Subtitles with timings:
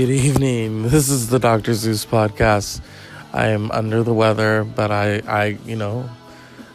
[0.00, 0.84] Good evening.
[0.84, 1.74] This is the Dr.
[1.74, 2.80] Zeus podcast.
[3.34, 6.08] I am under the weather, but I, I, you know,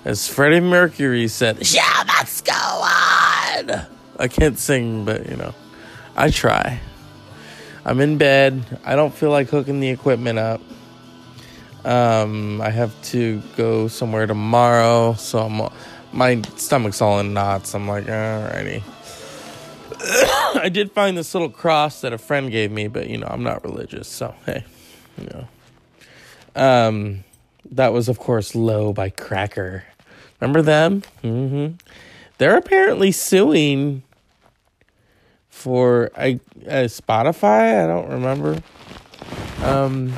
[0.06, 3.88] as Freddie Mercury said, yeah, must go on.
[4.20, 5.56] I can't sing, but you know,
[6.16, 6.80] I try.
[7.84, 8.64] I'm in bed.
[8.86, 10.62] I don't feel like hooking the equipment up.
[11.84, 15.74] Um, I have to go somewhere tomorrow, so I'm,
[16.14, 17.74] my stomach's all in knots.
[17.74, 18.84] I'm like, alrighty.
[20.62, 23.44] I did find this little cross that a friend gave me, but you know, I'm
[23.44, 24.63] not religious, so hey,
[25.18, 25.48] you know.
[26.55, 27.23] Um,
[27.72, 29.84] that was of course "Low" by Cracker.
[30.40, 31.02] Remember them?
[31.24, 31.76] Mm-hmm.
[32.38, 34.04] They're apparently suing
[35.49, 37.84] for I uh, Spotify.
[37.84, 38.62] I don't remember.
[39.63, 40.13] Um,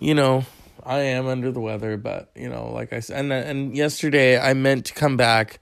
[0.00, 0.44] you know,
[0.84, 4.54] I am under the weather, but you know, like I said, and and yesterday I
[4.54, 5.60] meant to come back,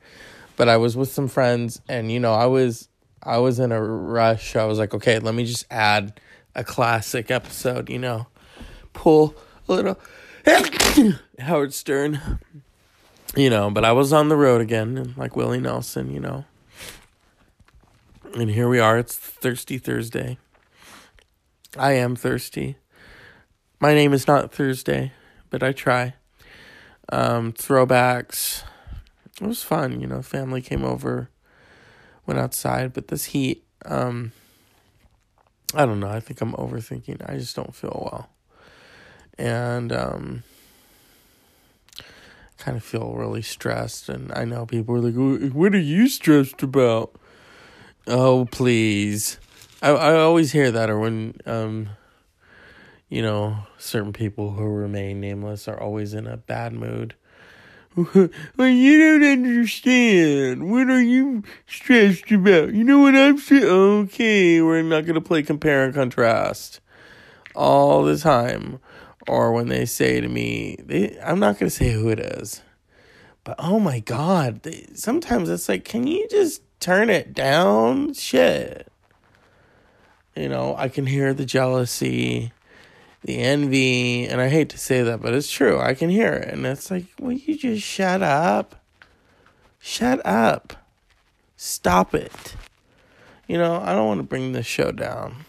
[0.56, 2.88] but I was with some friends, and you know, I was
[3.22, 4.56] I was in a rush.
[4.56, 6.20] I was like, okay, let me just add
[6.54, 7.88] a classic episode.
[7.90, 8.26] You know,
[8.92, 9.34] pull
[9.68, 9.98] a little
[11.38, 12.38] Howard Stern.
[13.36, 16.12] You know, but I was on the road again, and like Willie Nelson.
[16.12, 16.44] You know,
[18.34, 18.98] and here we are.
[18.98, 20.38] It's Thirsty Thursday.
[21.76, 22.76] I am thirsty.
[23.80, 25.12] My name is not Thursday,
[25.50, 26.14] but I try.
[27.10, 28.62] Um, throwbacks.
[29.40, 30.22] It was fun, you know.
[30.22, 31.28] Family came over,
[32.26, 34.32] went outside, but this heat, um,
[35.74, 36.08] I don't know.
[36.08, 37.28] I think I'm overthinking.
[37.28, 38.28] I just don't feel well,
[39.38, 40.42] and um,
[42.58, 44.08] kind of feel really stressed.
[44.08, 47.16] And I know people are like, "What are you stressed about?"
[48.06, 49.38] Oh, please.
[49.82, 51.90] I I always hear that, or when um
[53.08, 57.14] you know, certain people who remain nameless are always in a bad mood.
[58.56, 60.68] well, you don't understand.
[60.68, 62.74] What are you stressed about?
[62.74, 63.64] You know what I'm saying?
[63.64, 66.80] Okay, we're not going to play compare and contrast
[67.54, 68.80] all the time.
[69.28, 72.62] Or when they say to me, they, I'm not going to say who it is,
[73.44, 78.12] but oh my God, they, sometimes it's like, can you just turn it down?
[78.14, 78.90] Shit.
[80.34, 82.52] You know, I can hear the jealousy
[83.24, 85.80] the envy, and I hate to say that, but it's true.
[85.80, 86.52] I can hear it.
[86.52, 88.84] And it's like, will you just shut up?
[89.80, 90.74] Shut up.
[91.56, 92.54] Stop it.
[93.48, 95.46] You know, I don't want to bring this show down.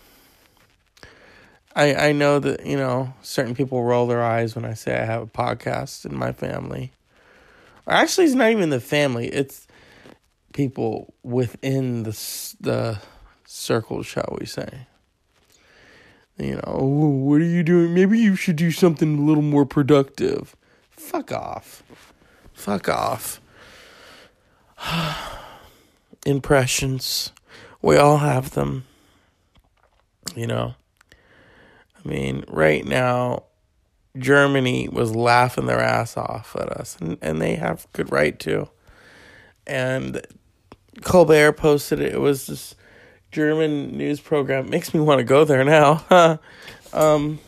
[1.76, 5.04] I I know that, you know, certain people roll their eyes when I say I
[5.04, 6.94] have a podcast in my family.
[7.86, 9.28] Or actually, it's not even the family.
[9.28, 9.68] It's
[10.54, 12.12] people within the
[12.62, 13.00] the
[13.46, 14.88] circle, shall we say
[16.38, 17.94] you know, oh, what are you doing?
[17.94, 20.56] Maybe you should do something a little more productive.
[20.92, 21.84] Fuck off.
[22.54, 23.40] Fuck off.
[26.26, 27.32] Impressions.
[27.82, 28.86] We all have them.
[30.36, 30.76] You know?
[32.04, 33.44] I mean, right now,
[34.18, 38.70] Germany was laughing their ass off at us, and, and they have good right to.
[39.68, 40.22] And
[41.02, 42.14] Colbert posted it.
[42.14, 42.76] It was this
[43.36, 44.70] German news program.
[44.70, 46.06] Makes me want to go there now.
[46.94, 47.40] um,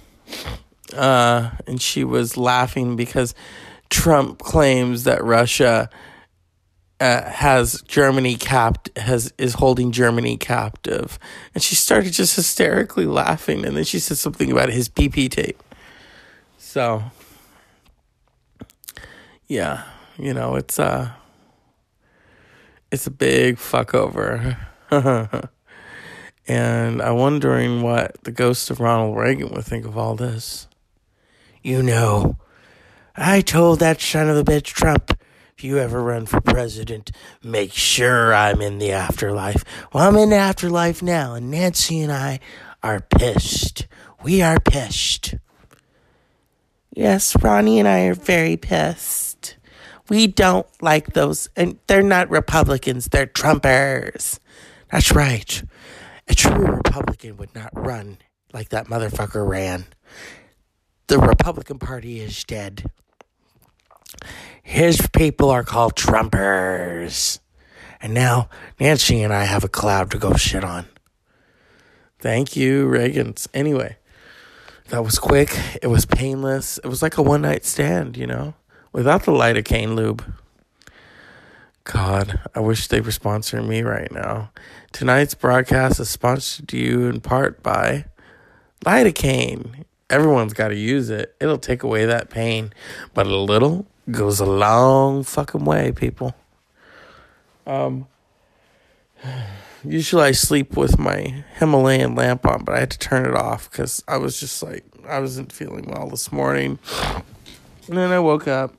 [0.94, 3.34] uh, and she was laughing because
[3.90, 5.90] Trump claims that Russia
[7.00, 11.18] uh, has Germany capped has is holding Germany captive,
[11.54, 15.64] and she started just hysterically laughing, and then she said something about his PP tape.
[16.58, 17.02] So,
[19.48, 19.86] yeah,
[20.20, 21.12] you know it's uh,
[22.92, 24.58] it's a big fuck over.
[26.48, 30.68] And I'm wondering what the ghost of Ronald Reagan would think of all this.
[31.62, 32.38] You know,
[33.16, 35.20] I told that son of a bitch Trump,
[35.58, 37.12] if you ever run for president,
[37.44, 39.66] make sure I'm in the afterlife.
[39.92, 42.40] Well, I'm in the afterlife now, and Nancy and I
[42.84, 43.88] are pissed.
[44.24, 45.36] We are pissed.
[46.94, 49.58] Yes, Ronnie and I are very pissed.
[50.10, 54.40] We don't like those, and they're not Republicans, they're Trumpers.
[54.92, 55.62] That's right.
[56.28, 58.18] A true Republican would not run
[58.54, 59.86] like that motherfucker ran.
[61.08, 62.86] The Republican Party is dead.
[64.62, 67.40] His people are called Trumpers.
[68.02, 70.88] And now Nancy and I have a cloud to go shit on.
[72.20, 73.48] Thank you, Reagans.
[73.54, 73.98] Anyway,
[74.90, 75.58] that was quick.
[75.82, 76.78] It was painless.
[76.80, 78.56] It was like a one night stand, you know,
[78.92, 80.24] without the lidocaine lube.
[81.88, 84.52] God, I wish they were sponsoring me right now.
[84.92, 88.04] Tonight's broadcast is sponsored to you in part by
[88.84, 89.86] lidocaine.
[90.10, 91.34] Everyone's got to use it.
[91.40, 92.74] It'll take away that pain,
[93.14, 96.36] but a little goes a long fucking way, people.
[97.66, 98.08] Um,
[99.82, 103.72] usually I sleep with my Himalayan lamp on, but I had to turn it off
[103.72, 106.80] because I was just like I wasn't feeling well this morning.
[107.88, 108.74] And then I woke up,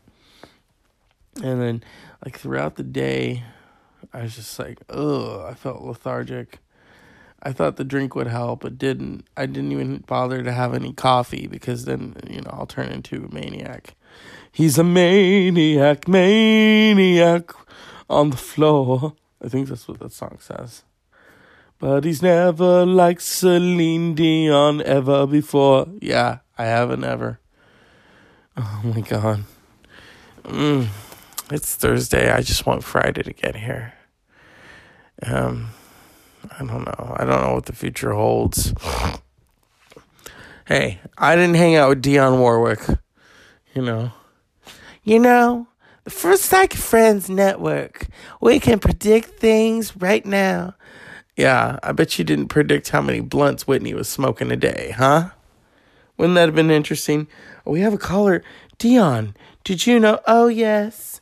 [1.43, 1.83] and then
[2.25, 3.45] like throughout the day,
[4.13, 6.59] I was just like, ugh, I felt lethargic.
[7.43, 9.25] I thought the drink would help, it didn't.
[9.37, 13.25] I didn't even bother to have any coffee because then, you know, I'll turn into
[13.25, 13.95] a maniac.
[14.51, 17.53] He's a maniac, maniac
[18.11, 19.15] on the floor.
[19.43, 20.83] I think that's what that song says.
[21.79, 25.87] But he's never like Celine Dion ever before.
[26.01, 27.39] Yeah, I haven't ever.
[28.57, 29.45] Oh my god.
[30.43, 30.89] Mm,
[31.51, 32.31] it's Thursday.
[32.31, 33.95] I just want Friday to get here.
[35.23, 35.71] Um,
[36.53, 37.15] I don't know.
[37.17, 38.73] I don't know what the future holds.
[40.67, 42.81] hey, I didn't hang out with Dionne Warwick.
[43.75, 44.13] You know.
[45.05, 45.69] You know,
[46.05, 48.07] the First Psych Friends Network.
[48.41, 50.75] We can predict things right now.
[51.37, 55.31] Yeah, I bet you didn't predict how many blunts Whitney was smoking a day, huh?
[56.17, 57.29] Wouldn't that have been interesting?
[57.65, 58.43] We have a caller.
[58.79, 60.19] Dionne, did you know?
[60.27, 61.18] Oh, yes.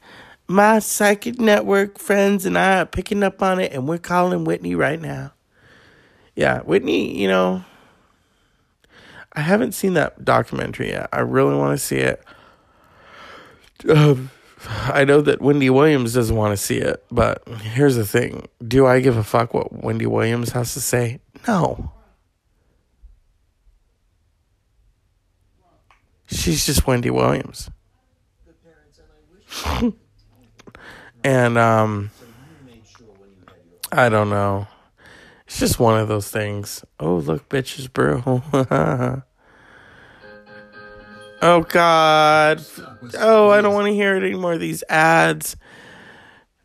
[0.49, 4.75] My psychic network friends and I are picking up on it, and we're calling Whitney
[4.75, 5.33] right now.
[6.37, 7.65] Yeah, Whitney, you know,
[9.33, 11.09] I haven't seen that documentary yet.
[11.13, 12.23] I really want to see it.
[13.89, 14.31] Um,
[14.69, 18.49] I know that Wendy Williams doesn't want to see it, but here's the thing.
[18.67, 21.21] Do I give a fuck what Wendy Williams has to say?
[21.47, 21.93] No.
[26.27, 27.71] She's just Wendy Williams.
[31.27, 32.11] And um
[33.91, 34.69] I don't know.
[35.47, 36.85] It's just one of those things.
[36.99, 38.23] Oh, look, bitches brew.
[41.43, 42.65] oh God.
[43.19, 44.57] Oh, I don't want to hear it anymore.
[44.59, 45.57] These ads.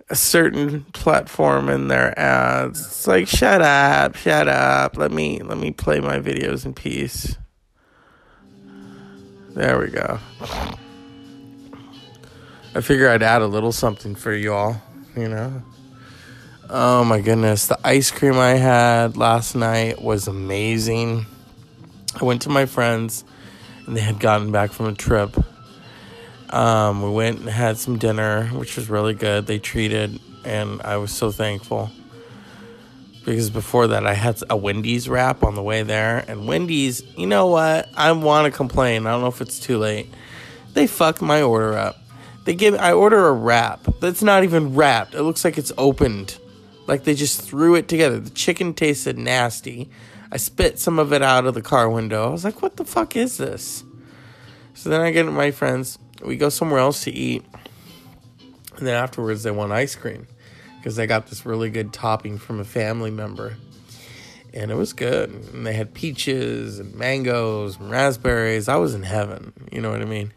[0.10, 2.86] A certain platform in their ads.
[2.86, 4.98] It's like, shut up, shut up.
[4.98, 7.38] Let me let me play my videos in peace.
[9.54, 10.20] There we go.
[12.74, 14.82] I figure I'd add a little something for you all,
[15.16, 15.62] you know.
[16.70, 21.26] Oh my goodness, the ice cream I had last night was amazing.
[22.20, 23.26] I went to my friends
[23.86, 25.36] and they had gotten back from a trip
[26.52, 29.48] um, we went and had some dinner, which was really good.
[29.48, 31.90] They treated, and I was so thankful.
[33.24, 36.26] Because before that, I had a Wendy's wrap on the way there.
[36.28, 37.88] And Wendy's, you know what?
[37.96, 39.06] I want to complain.
[39.06, 40.12] I don't know if it's too late.
[40.74, 42.01] They fucked my order up.
[42.46, 45.14] They give I order a wrap that's not even wrapped.
[45.14, 46.38] It looks like it's opened.
[46.88, 48.20] Like they just threw it together.
[48.20, 49.90] The chicken tasted nasty.
[50.32, 52.28] I spit some of it out of the car window.
[52.28, 53.84] I was like, what the fuck is this?
[54.74, 57.44] So then I get my friends we go somewhere else to eat.
[58.78, 60.28] And then afterwards, they want ice cream
[60.78, 63.58] because they got this really good topping from a family member.
[64.54, 65.30] And it was good.
[65.30, 68.68] And they had peaches and mangoes and raspberries.
[68.68, 69.54] I was in heaven.
[69.72, 70.34] You know what I mean?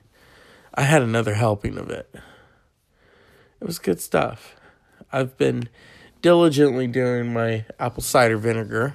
[0.74, 2.12] I had another helping of it.
[3.60, 4.56] It was good stuff.
[5.12, 5.68] I've been
[6.20, 8.94] diligently doing my apple cider vinegar.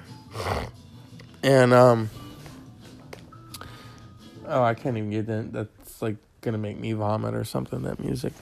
[1.42, 2.10] And, um,
[4.46, 5.52] oh, I can't even get that.
[5.52, 7.82] That's like gonna make me vomit or something.
[7.82, 8.34] That music,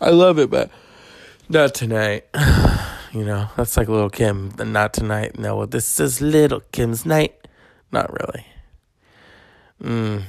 [0.00, 0.70] I love it, but
[1.48, 2.26] not tonight.
[3.12, 4.52] you know, that's like Lil' Kim.
[4.58, 5.38] Not tonight.
[5.38, 7.48] No, this is Lil' Kim's night.
[7.90, 8.46] Not really.
[9.82, 10.22] Mm.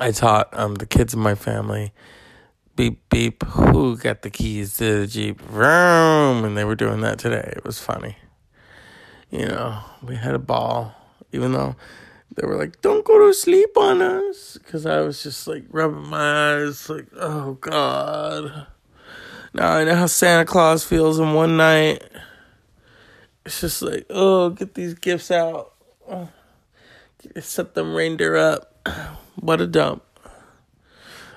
[0.00, 1.92] I taught um the kids in my family.
[2.76, 3.42] Beep beep.
[3.44, 5.40] Who got the keys to the jeep?
[5.40, 7.52] Vroom, and they were doing that today.
[7.56, 8.16] It was funny.
[9.30, 10.94] You know, we had a ball,
[11.32, 11.76] even though
[12.36, 16.08] they were like, "Don't go to sleep on us," because I was just like rubbing
[16.08, 18.66] my eyes, like, "Oh God."
[19.54, 22.02] Now I know how Santa Claus feels in one night.
[23.44, 25.72] It's just like, oh, get these gifts out,
[27.40, 28.67] set them reindeer up.
[29.40, 30.02] What a dump.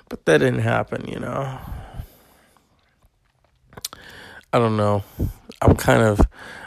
[0.09, 1.59] But that didn't happen, you know.
[4.51, 5.03] I don't know.
[5.61, 6.19] I'm kind of.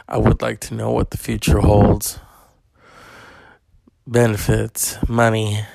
[0.07, 2.19] I would like to know what the future holds
[4.07, 5.65] benefits, money,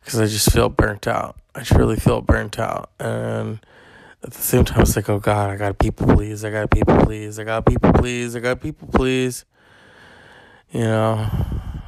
[0.00, 1.36] because I just feel burnt out.
[1.54, 2.90] I truly feel burnt out.
[2.98, 3.60] And
[4.22, 6.44] at the same time, it's like, oh God, I got people please.
[6.44, 7.38] I got people please.
[7.38, 8.34] I got people please.
[8.34, 9.44] I got people please.
[10.72, 11.28] You know,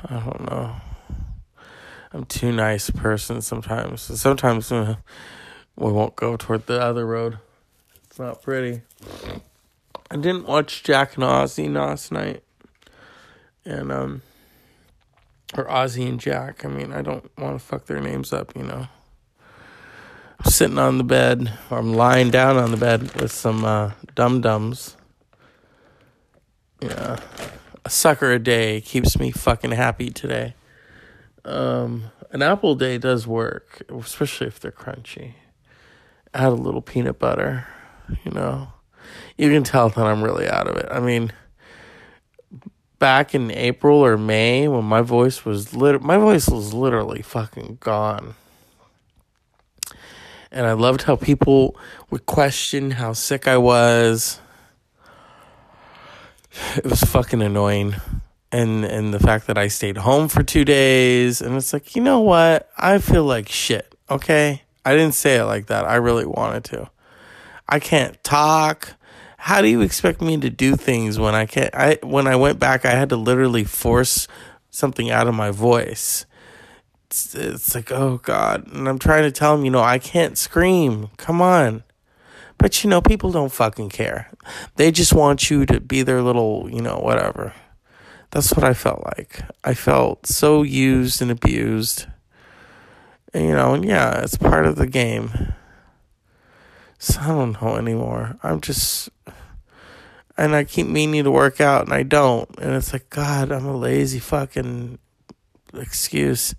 [0.05, 0.77] I don't know.
[2.13, 4.03] I'm too nice a person sometimes.
[4.03, 7.39] Sometimes we won't go toward the other road.
[8.05, 8.83] It's not pretty.
[10.11, 12.43] I didn't watch Jack and Ozzy last night.
[13.65, 14.23] And, um,
[15.57, 16.65] or Ozzy and Jack.
[16.65, 18.87] I mean, I don't want to fuck their names up, you know.
[20.39, 23.93] I'm sitting on the bed, or I'm lying down on the bed with some uh,
[24.15, 24.97] dum dums.
[26.81, 27.19] Yeah.
[27.85, 30.55] A sucker a day keeps me fucking happy today.
[31.47, 35.35] Um, an apple day does work, especially if they're crunchy.
[36.35, 37.67] Add a little peanut butter,
[38.25, 38.73] you know.
[39.39, 40.89] You can tell that I'm really out of it.
[40.91, 41.33] I mean,
[42.99, 47.79] back in April or May when my voice was lit my voice was literally fucking
[47.81, 48.35] gone.
[50.51, 51.77] And I loved how people
[52.11, 54.41] would question how sick I was.
[56.77, 57.97] It was fucking annoying.
[58.57, 62.03] And and the fact that I stayed home for 2 days and it's like, "You
[62.03, 62.69] know what?
[62.79, 64.63] I feel like shit." Okay?
[64.85, 65.85] I didn't say it like that.
[65.85, 66.91] I really wanted to.
[67.69, 68.97] I can't talk
[69.47, 71.73] how do you expect me to do things when I can't?
[71.73, 74.27] I when I went back, I had to literally force
[74.71, 76.27] something out of my voice.
[77.07, 78.67] It's, it's like, oh God.
[78.73, 81.11] And I'm trying to tell him, you know, I can't scream.
[81.17, 81.85] Come on.
[82.59, 84.31] But, you know, people don't fucking care.
[84.75, 87.53] They just want you to be their little, you know, whatever.
[88.31, 89.43] That's what I felt like.
[89.65, 92.07] I felt so used and abused.
[93.33, 95.55] And, you know, and yeah, it's part of the game.
[96.99, 98.39] So I don't know anymore.
[98.43, 99.11] I'm just,
[100.37, 102.49] and I keep meaning to work out and I don't.
[102.59, 104.99] And it's like, God, I'm a lazy fucking
[105.75, 106.55] excuse.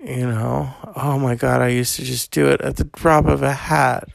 [0.00, 3.42] You know, oh my God, I used to just do it at the drop of
[3.42, 4.08] a hat.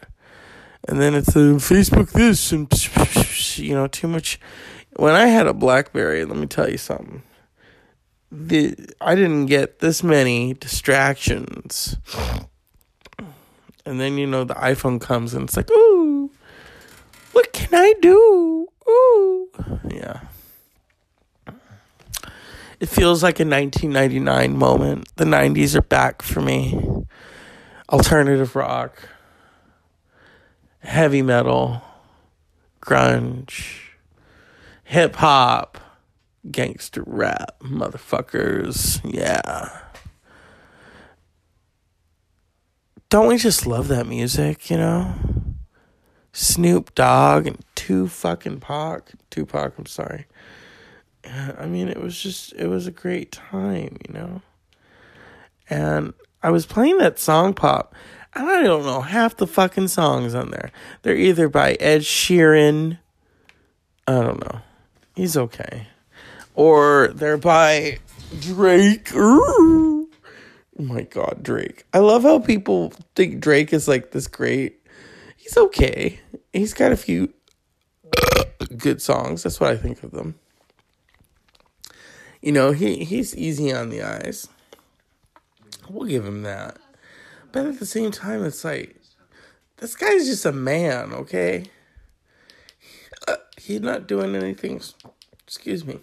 [0.88, 2.68] And then it's a Facebook this and,
[3.58, 4.40] you know, too much.
[4.98, 7.24] When I had a Blackberry, let me tell you something.
[8.32, 11.96] The, I didn't get this many distractions
[13.88, 16.30] and then you know the iPhone comes and it's like, ooh,
[17.32, 18.68] what can I do?
[18.90, 19.50] Ooh,
[19.90, 20.20] yeah.
[22.82, 25.08] It feels like a 1999 moment.
[25.16, 26.78] The 90s are back for me.
[27.90, 29.08] Alternative rock,
[30.80, 31.82] heavy metal,
[32.82, 33.87] grunge,
[34.88, 35.78] hip hop,
[36.50, 39.02] gangster rap, motherfuckers.
[39.04, 39.88] Yeah.
[43.10, 45.14] don't we just love that music, you know?
[46.34, 50.26] Snoop Dogg and two fucking Pac, Tupac, I'm sorry.
[51.58, 54.42] I mean, it was just, it was a great time, you know?
[55.70, 56.14] And
[56.44, 57.96] I was playing that song pop,
[58.34, 60.72] and I don't know half the fucking songs on there.
[61.02, 63.00] They're either by Ed Sheeran,
[64.06, 64.62] I don't know,
[65.18, 65.88] he's okay,
[66.54, 67.98] or they're by
[68.40, 69.10] Drake.
[69.16, 70.08] Oh
[70.78, 71.86] my god, Drake.
[71.92, 74.86] I love how people think Drake is like this great.
[75.36, 76.20] He's okay.
[76.54, 77.34] He's got a few
[78.78, 79.42] good songs.
[79.42, 80.36] That's what I think of them.
[82.40, 84.48] You know, he he's easy on the eyes.
[85.90, 86.78] We'll give him that.
[87.52, 88.98] But at the same time, it's like
[89.78, 91.66] this guy's just a man, okay?
[93.58, 94.82] He's not doing anything.
[95.46, 96.00] Excuse me.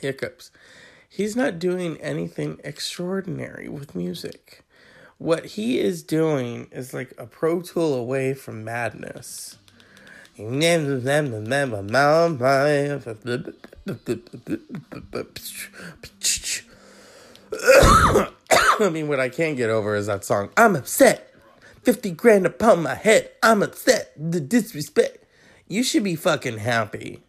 [0.00, 0.50] Hiccups
[1.10, 4.64] he's not doing anything extraordinary with music.
[5.18, 9.58] What he is doing is like a pro tool away from madness.
[17.62, 20.48] I mean, what I can't get over is that song.
[20.56, 21.34] I'm upset.
[21.82, 23.30] 50 grand upon my head.
[23.42, 24.12] I'm upset.
[24.16, 25.19] The disrespect.
[25.70, 27.22] You should be fucking happy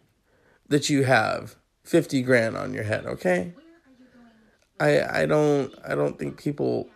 [0.68, 3.54] that you have 50 grand on your head, okay?
[4.82, 6.88] I I don't I don't think people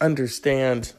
[0.00, 0.92] understand.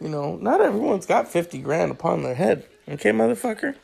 [0.00, 2.64] You know, not everyone's got fifty grand upon their head.
[2.88, 3.74] Okay, motherfucker.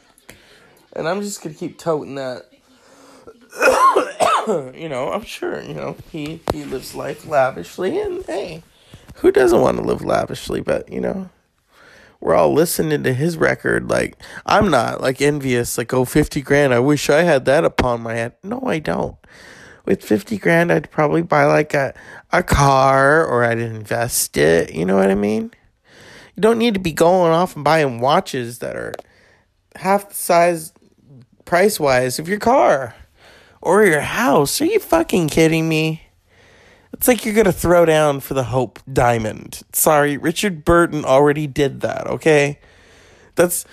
[0.94, 2.48] And I'm just gonna keep toting that.
[4.74, 5.62] you know, I'm sure.
[5.62, 8.62] You know, he he lives life lavishly, and hey,
[9.16, 10.62] who doesn't want to live lavishly?
[10.62, 11.28] But you know,
[12.22, 13.90] we're all listening to his record.
[13.90, 16.72] Like, I'm not like envious, like, oh, 50 grand.
[16.72, 18.34] I wish I had that upon my head.
[18.44, 19.16] No, I don't.
[19.84, 21.92] With 50 grand, I'd probably buy like a,
[22.30, 24.72] a car or I'd invest it.
[24.72, 25.50] You know what I mean?
[26.36, 28.94] You don't need to be going off and buying watches that are
[29.74, 30.72] half the size
[31.44, 32.94] price wise of your car
[33.60, 34.60] or your house.
[34.60, 36.01] Are you fucking kidding me?
[36.92, 39.62] It's like you're gonna throw down for the Hope Diamond.
[39.72, 42.06] Sorry, Richard Burton already did that.
[42.06, 42.58] Okay,
[43.34, 43.64] that's,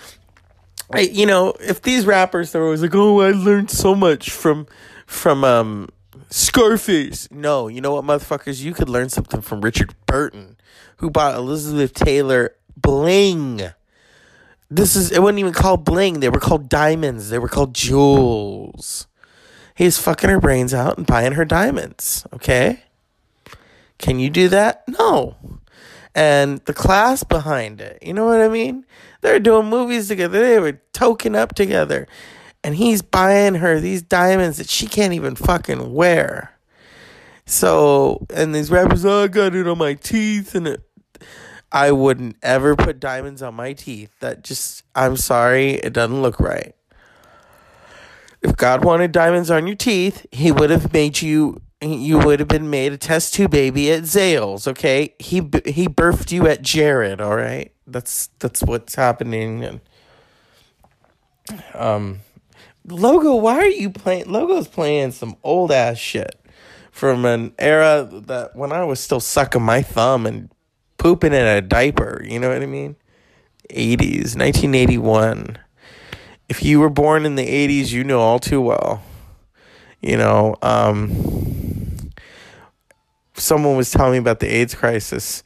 [0.92, 4.66] I you know if these rappers they're always like, oh, I learned so much from
[5.06, 5.88] from um
[6.30, 7.30] Scarface.
[7.30, 10.56] No, you know what, motherfuckers, you could learn something from Richard Burton,
[10.98, 13.60] who bought Elizabeth Taylor bling.
[14.70, 16.20] This is it wasn't even called bling.
[16.20, 17.30] They were called diamonds.
[17.30, 19.08] They were called jewels.
[19.74, 22.24] He's fucking her brains out and buying her diamonds.
[22.32, 22.84] Okay.
[24.00, 24.84] Can you do that?
[24.88, 25.36] No.
[26.14, 27.98] and the class behind it.
[28.02, 28.84] You know what I mean?
[29.20, 30.40] They're doing movies together.
[30.40, 32.08] They were token up together.
[32.64, 36.58] And he's buying her these diamonds that she can't even fucking wear.
[37.46, 40.54] So, and these rappers, oh, I got it on my teeth.
[40.54, 40.82] And it,
[41.72, 44.10] I wouldn't ever put diamonds on my teeth.
[44.20, 46.74] That just, I'm sorry, it doesn't look right.
[48.42, 52.48] If God wanted diamonds on your teeth, He would have made you you would have
[52.48, 55.14] been made a test tube baby at Zales, okay?
[55.18, 57.72] He he birthed you at Jared, all right?
[57.86, 59.64] That's that's what's happening.
[59.64, 59.80] And
[61.74, 62.20] um,
[62.86, 64.30] logo, why are you playing?
[64.30, 66.38] Logo's playing some old ass shit
[66.90, 70.50] from an era that when I was still sucking my thumb and
[70.98, 72.22] pooping in a diaper.
[72.24, 72.96] You know what I mean?
[73.70, 75.58] Eighties, nineteen eighty one.
[76.48, 79.02] If you were born in the eighties, you know all too well.
[80.02, 81.08] You know, um,
[83.40, 85.42] someone was telling me about the AIDS crisis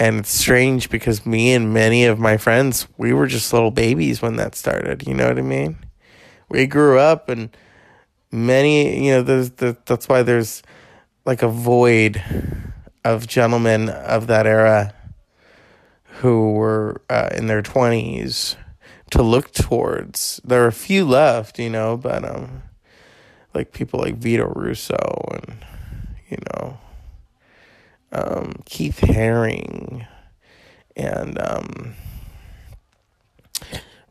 [0.00, 4.22] and it's strange because me and many of my friends we were just little babies
[4.22, 5.76] when that started you know what i mean?
[6.48, 7.50] We grew up and
[8.30, 10.62] many you know there's the, that's why there's
[11.24, 12.22] like a void
[13.04, 14.94] of gentlemen of that era
[16.20, 18.56] who were uh, in their 20s
[19.10, 20.40] to look towards.
[20.44, 22.62] There are a few left you know but um
[23.54, 25.64] like people like vito russo and
[26.28, 26.78] you know
[28.12, 30.06] um, Keith Haring,
[30.96, 31.94] and um,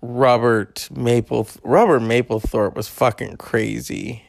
[0.02, 1.48] Robert Maple.
[1.64, 4.24] Robert Mapplethorpe was fucking crazy.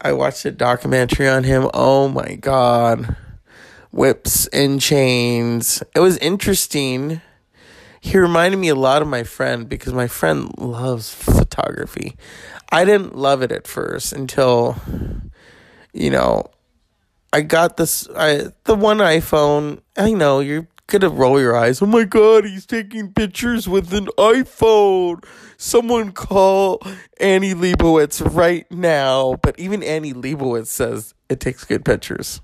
[0.00, 1.70] I watched a documentary on him.
[1.72, 3.16] Oh my god,
[3.90, 5.82] whips and chains.
[5.94, 7.20] It was interesting.
[8.00, 12.16] He reminded me a lot of my friend because my friend loves photography.
[12.70, 14.76] I didn't love it at first until,
[15.94, 16.50] you know,
[17.34, 19.80] I got this I the one iPhone.
[19.96, 21.82] I know you're gonna roll your eyes.
[21.82, 25.24] Oh my god, he's taking pictures with an iPhone.
[25.56, 26.80] Someone call
[27.18, 29.34] Annie Leibovitz right now.
[29.42, 32.40] But even Annie Leibovitz says it takes good pictures.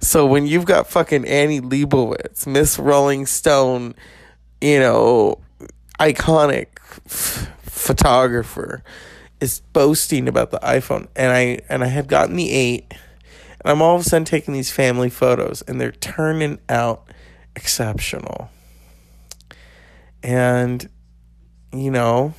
[0.00, 3.94] So when you've got fucking Annie Leibovitz, Miss Rolling Stone,
[4.60, 5.38] you know,
[6.00, 6.66] iconic
[7.06, 8.82] f- photographer,
[9.40, 12.92] is boasting about the iPhone, and I and I had gotten the eight
[13.66, 17.10] and I'm all of a sudden taking these family photos and they're turning out
[17.56, 18.48] exceptional.
[20.22, 20.88] And,
[21.72, 22.34] you know,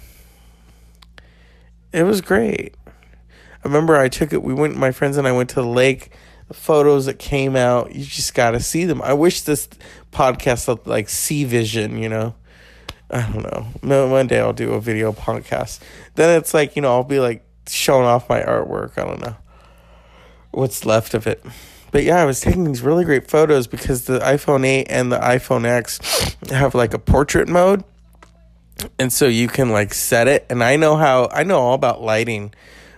[1.92, 2.76] it was great.
[2.88, 6.12] I remember I took it, we went, my friends and I went to the lake.
[6.48, 9.02] The photos that came out, you just got to see them.
[9.02, 9.68] I wish this
[10.13, 12.36] podcast looked like Sea Vision, you know.
[13.12, 14.08] I don't know.
[14.08, 15.82] One day I'll do a video podcast.
[16.16, 18.98] Then it's like, you know, I'll be like showing off my artwork.
[18.98, 19.36] I don't know
[20.58, 21.43] what's left of it.
[21.91, 25.20] But yeah, I was taking these really great photos because the iPhone 8 and the
[25.20, 26.00] iPhone X
[26.50, 27.84] have like a portrait mode.
[29.00, 32.02] And so you can like set it and I know how I know all about
[32.02, 32.54] lighting.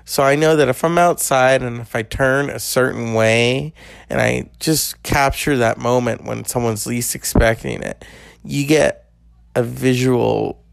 [0.06, 3.74] So I know that if I'm outside and if I turn a certain way
[4.10, 8.04] and I just capture that moment when someone's least expecting it,
[8.44, 9.12] you get
[9.56, 10.64] a visual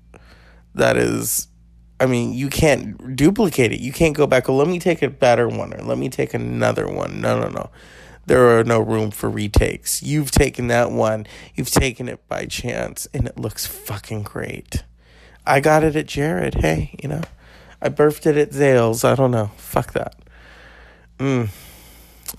[0.74, 1.48] that is
[1.98, 3.80] I mean, you can't duplicate it.
[3.80, 4.48] You can't go back.
[4.48, 7.20] Well, let me take a better one or let me take another one.
[7.20, 7.70] No, no, no.
[8.26, 10.02] There are no room for retakes.
[10.02, 11.26] You've taken that one.
[11.54, 14.82] You've taken it by chance, and it looks fucking great.
[15.46, 16.56] I got it at Jared.
[16.56, 17.22] Hey, you know,
[17.80, 19.04] I birthed it at Zales.
[19.04, 19.52] I don't know.
[19.56, 20.16] Fuck that.
[21.18, 21.50] Mm.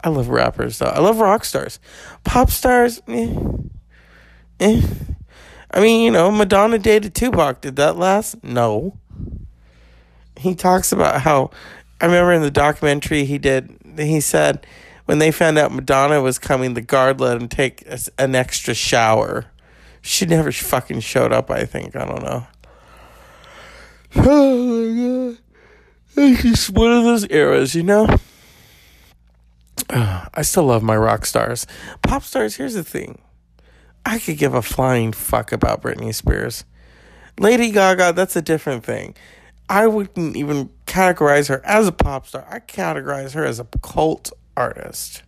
[0.04, 0.88] I love rappers though.
[0.88, 1.80] I love rock stars.
[2.26, 3.34] Pop stars, eh.
[4.60, 4.82] Eh.
[5.72, 7.62] I mean, you know, Madonna dated Tupac.
[7.62, 8.44] Did that last?
[8.44, 9.00] No
[10.38, 11.52] he talks about how
[12.00, 13.76] I remember in the documentary he did.
[13.98, 14.66] He said
[15.06, 18.74] when they found out Madonna was coming, the guard let him take a, an extra
[18.74, 19.46] shower.
[20.02, 21.50] She never fucking showed up.
[21.50, 22.48] I think I don't know.
[24.16, 25.38] Oh my god!
[26.16, 28.08] It's just one of those eras, you know.
[29.90, 31.68] I still love my rock stars,
[32.02, 32.56] pop stars.
[32.56, 33.22] Here's the thing:
[34.06, 36.66] I could give a flying fuck about Britney Spears.
[37.40, 39.16] Lady Gaga, that's a different thing.
[39.70, 42.46] I wouldn't even categorize her as a pop star.
[42.50, 45.24] I categorize her as a cult artist.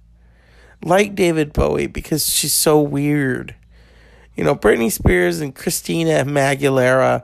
[0.83, 3.55] Like David Bowie because she's so weird.
[4.35, 7.23] You know, Britney Spears and Christina Aguilera,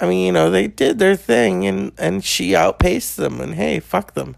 [0.00, 3.80] I mean, you know, they did their thing and, and she outpaced them and hey,
[3.80, 4.36] fuck them.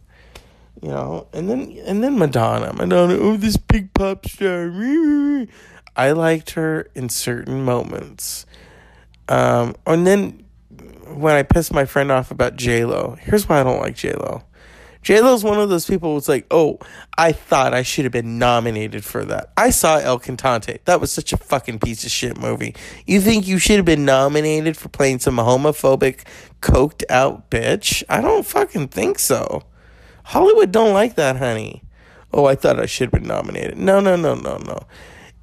[0.83, 2.73] You know, and then and then Madonna.
[2.73, 4.71] Madonna, oh this big pop star.
[5.97, 8.47] I liked her in certain moments.
[9.29, 10.45] Um, and then
[11.15, 14.13] when I pissed my friend off about J Lo, here's why I don't like J
[14.13, 14.43] Lo.
[15.03, 16.79] J Lo's one of those people who's like, oh,
[17.19, 19.53] I thought I should have been nominated for that.
[19.55, 20.83] I saw El Cantante.
[20.87, 22.75] That was such a fucking piece of shit movie.
[23.07, 26.25] You think you should have been nominated for playing some homophobic,
[26.63, 28.03] coked out bitch?
[28.09, 29.65] I don't fucking think so.
[30.25, 31.83] Hollywood don't like that, honey.
[32.33, 33.77] Oh, I thought I should have been nominated.
[33.77, 34.81] No, no, no, no, no.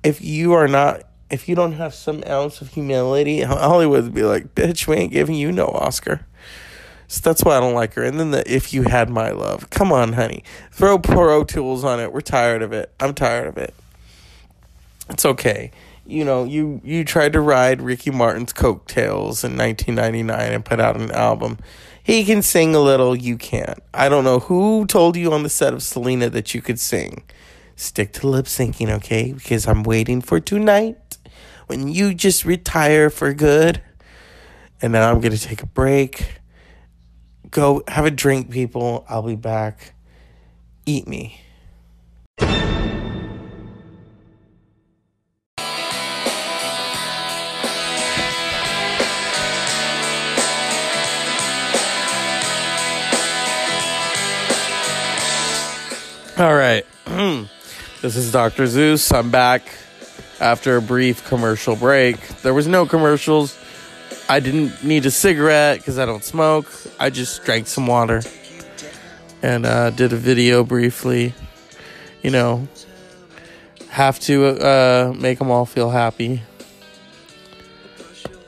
[0.03, 4.23] If you are not, if you don't have some ounce of humility, Hollywood would be
[4.23, 6.25] like, bitch, we ain't giving you no Oscar.
[7.07, 8.03] So that's why I don't like her.
[8.03, 9.69] And then the if you had my love.
[9.69, 10.43] Come on, honey.
[10.71, 12.13] Throw Pro Tools on it.
[12.13, 12.91] We're tired of it.
[12.99, 13.73] I'm tired of it.
[15.09, 15.71] It's okay.
[16.05, 20.99] You know, you you tried to ride Ricky Martin's coattails in 1999 and put out
[20.99, 21.57] an album.
[22.03, 23.79] He can sing a little, you can't.
[23.93, 27.23] I don't know who told you on the set of Selena that you could sing.
[27.75, 29.33] Stick to lip syncing, okay?
[29.33, 30.97] Because I'm waiting for tonight
[31.71, 33.81] when you just retire for good.
[34.81, 36.41] And then I'm going to take a break
[37.51, 39.05] Go have a drink, people.
[39.09, 39.93] I'll be back.
[40.85, 41.41] Eat me.
[56.37, 56.85] All right.
[58.01, 58.65] this is Dr.
[58.65, 59.11] Zeus.
[59.11, 59.63] I'm back
[60.41, 62.17] after a brief commercial break.
[62.39, 63.57] There was no commercials
[64.31, 66.71] I didn't need a cigarette because I don't smoke.
[66.97, 68.21] I just drank some water
[69.41, 71.33] and uh, did a video briefly.
[72.23, 72.67] You know,
[73.89, 76.41] have to uh, make them all feel happy.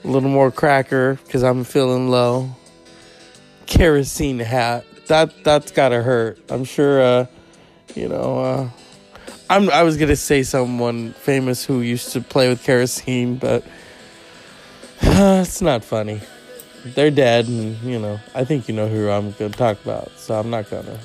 [0.04, 2.50] A little more cracker because I'm feeling low.
[3.66, 4.86] Kerosene hat.
[5.08, 6.40] That that's gotta hurt.
[6.50, 7.02] I'm sure.
[7.02, 7.26] Uh,
[7.94, 8.72] you know.
[9.50, 9.70] Uh, I'm.
[9.70, 13.64] I was gonna say someone famous who used to play with kerosene, but
[15.02, 16.22] it's not funny.
[16.86, 20.40] They're dead, and you know, I think you know who I'm to talk about, so
[20.40, 21.00] I'm not gonna.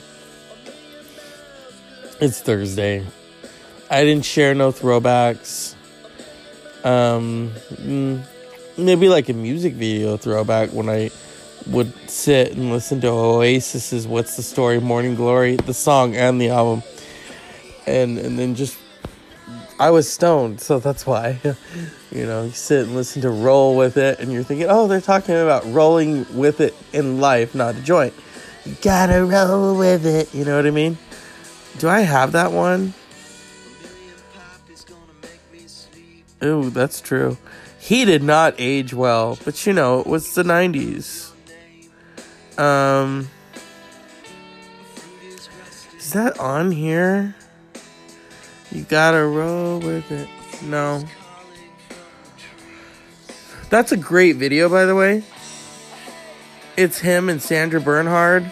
[2.20, 3.06] It's Thursday.
[3.90, 5.74] I didn't share no throwbacks.
[6.84, 8.22] Um, mm,
[8.76, 11.10] maybe like a music video throwback when I
[11.66, 16.50] would sit and listen to Oasis's "What's the Story," "Morning Glory," the song and the
[16.50, 16.82] album,
[17.88, 18.78] and and then just
[19.80, 21.40] I was stoned, so that's why.
[22.10, 25.00] you know, you sit and listen to Roll with It, and you're thinking, oh, they're
[25.00, 28.12] talking about rolling with it in life, not a joint.
[28.64, 30.98] You gotta roll with it, you know what I mean?
[31.78, 32.92] Do I have that one?
[36.42, 37.36] Ooh, that's true.
[37.78, 41.30] He did not age well, but you know, it was the 90s.
[42.58, 43.30] Um,
[45.96, 47.36] is that on here?
[48.70, 50.28] You gotta roll with it.
[50.62, 51.04] No.
[53.70, 55.22] That's a great video, by the way.
[56.76, 58.50] It's him and Sandra Bernhard.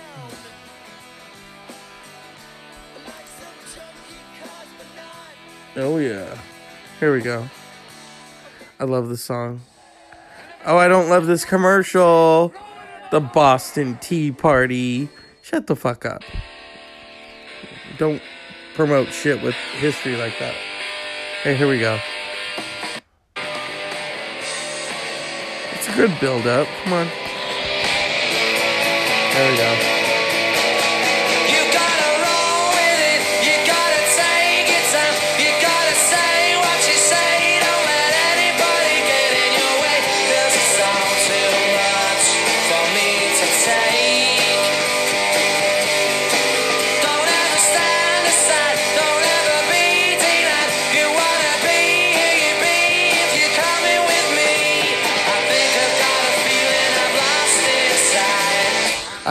[5.76, 6.38] Oh, yeah.
[7.00, 7.48] Here we go.
[8.80, 9.60] I love this song.
[10.64, 12.52] Oh, I don't love this commercial.
[13.10, 15.08] The Boston Tea Party.
[15.42, 16.22] Shut the fuck up.
[17.98, 18.20] Don't
[18.76, 20.54] promote shit with history like that.
[21.42, 21.98] Hey, here we go.
[25.72, 26.68] It's a good build up.
[26.84, 27.06] Come on.
[29.32, 29.95] There we go.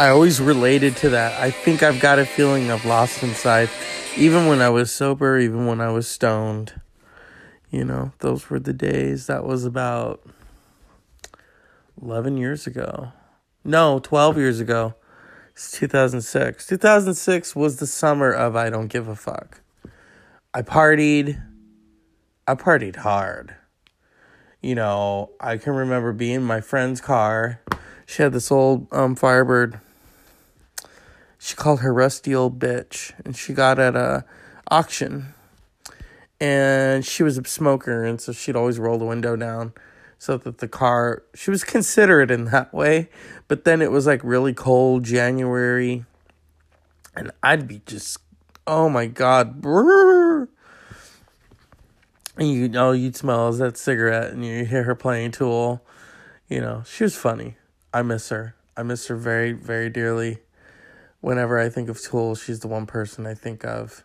[0.06, 1.41] I always related to that.
[1.41, 3.72] I think I've got a feeling of lost inside,
[4.15, 6.80] even when I was sober, even when I was stoned.
[7.72, 9.26] You know, those were the days.
[9.26, 10.22] That was about
[12.00, 13.13] 11 years ago.
[13.63, 14.94] No, 12 years ago.
[15.54, 16.68] It's 2006.
[16.68, 19.62] 2006 was the summer of I Don't Give a Fuck.
[20.54, 21.41] I partied.
[22.46, 23.56] I partied hard.
[24.62, 27.60] You know, I can remember being in my friend's car.
[28.06, 29.80] She had this old um, Firebird
[31.46, 34.26] she called her rusty old bitch and she got at a
[34.72, 35.36] auction.
[36.42, 39.74] And she was a smoker and so she'd always roll the window down
[40.18, 43.10] so that the car she was considerate in that way
[43.48, 46.06] but then it was like really cold january
[47.16, 48.18] and i'd be just
[48.66, 50.48] oh my god brrr.
[52.38, 55.86] and you know oh, you'd smell that cigarette and you hear her playing tool.
[56.48, 57.58] You know she was funny.
[57.94, 58.56] I miss her.
[58.76, 60.40] I miss her very very dearly
[61.26, 64.04] whenever I think of Tool, she's the one person I think of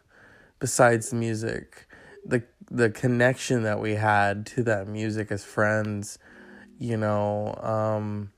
[0.59, 1.87] besides the music.
[2.25, 6.19] The the connection that we had to that music as friends,
[6.79, 8.33] you know, um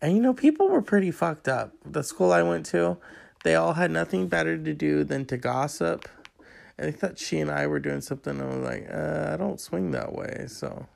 [0.00, 1.72] and you know, people were pretty fucked up.
[1.84, 2.98] The school I went to,
[3.42, 6.08] they all had nothing better to do than to gossip.
[6.78, 8.40] And they thought she and I were doing something.
[8.40, 10.44] And I was like, uh, I don't swing that way.
[10.46, 10.86] So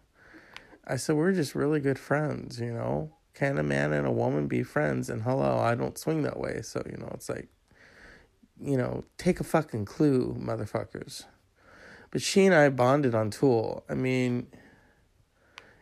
[0.86, 3.15] I said, we're just really good friends, you know?
[3.36, 5.10] Can a man and a woman be friends?
[5.10, 6.62] And hello, I don't swing that way.
[6.62, 7.48] So, you know, it's like,
[8.58, 11.24] you know, take a fucking clue, motherfuckers.
[12.10, 13.84] But she and I bonded on Tool.
[13.90, 14.46] I mean,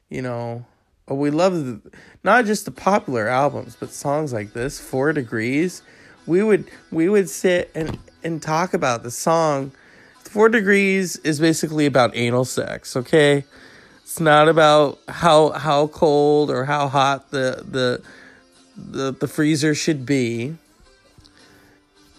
[0.09, 0.67] you know,
[1.07, 1.93] we love the,
[2.25, 5.83] not just the popular albums, but songs like this, Four Degrees.
[6.27, 9.71] We would we would sit and and talk about the song.
[10.25, 12.97] Four Degrees is basically about anal sex.
[12.97, 13.45] Okay,
[14.05, 18.03] it's not about how how cold or how hot the the
[18.77, 20.57] the, the freezer should be.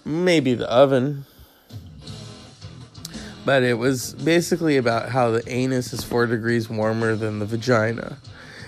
[0.03, 1.25] Maybe the oven.
[3.45, 8.17] But it was basically about how the anus is four degrees warmer than the vagina.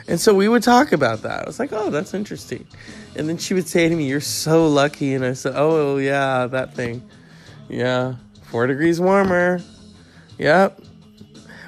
[0.07, 1.43] And so we would talk about that.
[1.43, 2.67] I was like, oh, that's interesting.
[3.15, 5.15] And then she would say to me, You're so lucky.
[5.15, 7.01] And I said, Oh, yeah, that thing.
[7.67, 9.59] Yeah, four degrees warmer.
[10.37, 10.81] Yep.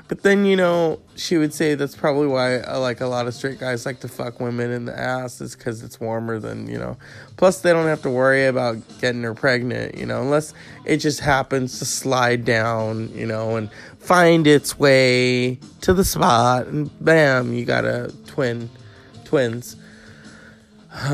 [0.10, 3.36] But then, you know, she would say that's probably why uh, like a lot of
[3.36, 6.80] straight guys like to fuck women in the ass is because it's warmer than, you
[6.80, 6.98] know.
[7.38, 11.20] Plus, they don't have to worry about getting her pregnant, you know, unless it just
[11.20, 13.70] happens to slide down, you know, and
[14.00, 18.68] find its way to the spot and bam, you got a twin,
[19.26, 19.76] twins.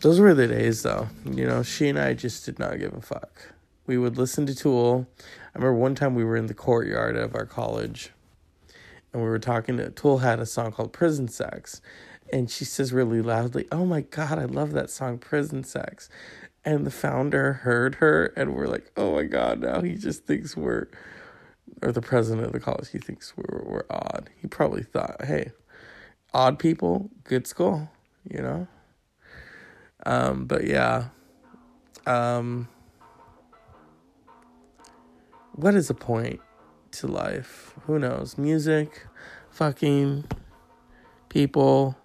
[0.00, 1.08] Those were the days though.
[1.24, 3.52] You know, she and I just did not give a fuck.
[3.88, 5.08] We would listen to Tool.
[5.18, 8.12] I remember one time we were in the courtyard of our college
[9.14, 11.80] and we were talking to Tool had a song called Prison Sex.
[12.32, 16.08] And she says really loudly, Oh my God, I love that song, Prison Sex.
[16.64, 20.56] And the founder heard her and we're like, Oh my God, now he just thinks
[20.56, 20.88] we're
[21.80, 24.30] or the president of the college, he thinks we're we're odd.
[24.40, 25.52] He probably thought, hey,
[26.32, 27.88] odd people, good school,
[28.28, 28.66] you know.
[30.06, 31.06] Um, but yeah,
[32.06, 32.68] um,
[35.52, 36.40] what is the point
[37.00, 37.74] to life?
[37.86, 38.36] Who knows?
[38.38, 39.06] Music,
[39.50, 40.24] fucking
[41.28, 41.96] people.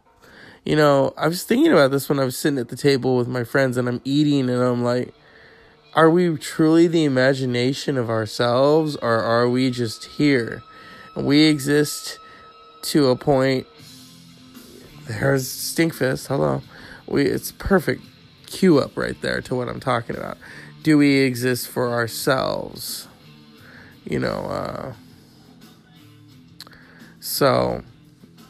[0.66, 3.28] You know, I was thinking about this when I was sitting at the table with
[3.28, 5.14] my friends and I'm eating and I'm like,
[5.96, 10.62] are we truly the imagination of ourselves or are we just here?
[11.16, 12.20] We exist
[12.84, 13.68] to a point.
[15.06, 16.28] There's Stinkfist.
[16.28, 16.62] Hello.
[17.08, 18.04] We it's perfect
[18.46, 20.38] cue up right there to what I'm talking about.
[20.84, 23.09] Do we exist for ourselves?
[24.10, 24.94] You know, uh
[27.20, 27.84] so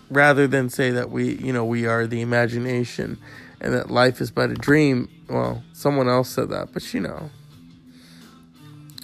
[0.10, 3.19] rather than say that we, you know, we are the imagination
[3.62, 7.30] and that life is but a dream, well, someone else said that, but you know,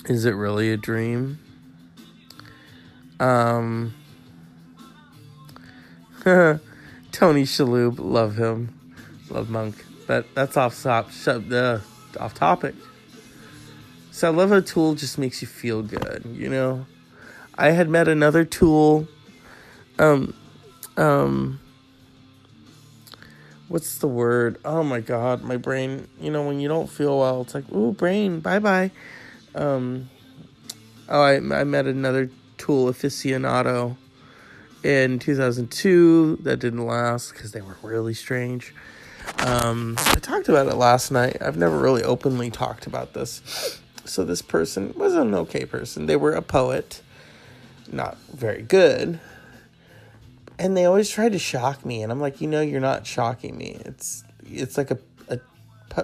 [0.05, 1.39] is it really a dream?
[3.19, 3.93] Um,
[6.23, 8.73] Tony Shalhoub, love him,
[9.29, 9.83] love Monk.
[10.07, 11.79] That that's off top, uh,
[12.19, 12.75] off topic.
[14.15, 16.23] So I love how Tool just makes you feel good.
[16.25, 16.85] You know,
[17.57, 19.09] I had met another Tool.
[19.99, 20.33] Um,
[20.95, 21.59] um,
[23.67, 24.57] what's the word?
[24.63, 26.07] Oh my god, my brain.
[26.17, 28.91] You know, when you don't feel well, it's like, ooh, brain, bye bye.
[29.53, 30.09] Um,
[31.09, 33.97] oh, I I met another Tool aficionado
[34.81, 38.73] in 2002 that didn't last because they were really strange.
[39.39, 41.35] Um, I talked about it last night.
[41.41, 43.81] I've never really openly talked about this.
[44.05, 46.05] So this person was an okay person.
[46.05, 47.01] They were a poet,
[47.91, 49.19] not very good,
[50.59, 53.57] and they always tried to shock me and i'm like you know you're not shocking
[53.57, 53.81] me.
[53.85, 55.39] It's it's like a, a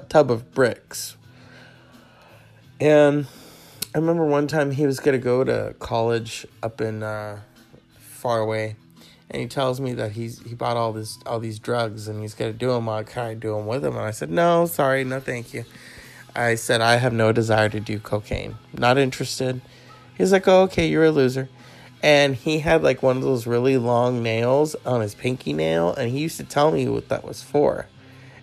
[0.10, 1.16] tub of bricks.
[2.80, 3.28] And
[3.94, 7.40] i remember one time he was going to go to college up in uh,
[8.00, 8.76] far away
[9.32, 12.34] and he tells me that he's he bought all this all these drugs and he's
[12.36, 15.04] to do them uh, kind i do them with him and i said no sorry
[15.04, 15.66] no thank you
[16.36, 18.56] i said i have no desire to do cocaine.
[18.74, 19.62] Not interested.
[20.18, 21.50] He's like oh okay you're a loser.
[22.04, 26.10] And he had like one of those really long nails on his pinky nail and
[26.10, 27.88] he used to tell me what that was for.